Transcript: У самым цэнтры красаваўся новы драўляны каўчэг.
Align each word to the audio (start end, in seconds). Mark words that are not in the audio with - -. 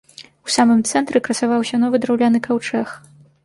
У 0.47 0.51
самым 0.55 0.79
цэнтры 0.93 1.21
красаваўся 1.29 1.81
новы 1.87 2.03
драўляны 2.07 2.45
каўчэг. 2.51 3.01